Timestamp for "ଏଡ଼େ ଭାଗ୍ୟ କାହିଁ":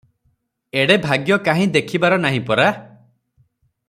0.83-1.67